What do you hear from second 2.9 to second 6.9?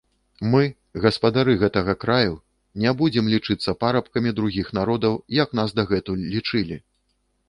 будзем лічыцца парабкамі другіх народаў, як нас дагэтуль лічылі.